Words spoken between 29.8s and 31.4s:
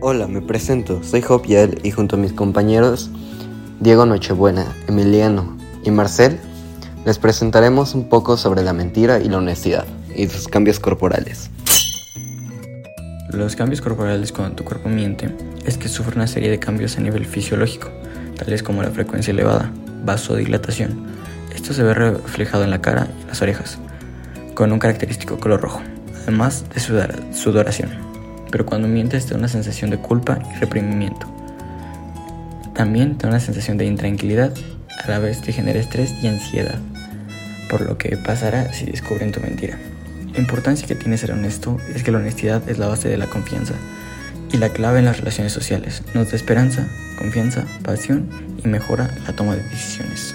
de culpa y reprimimiento.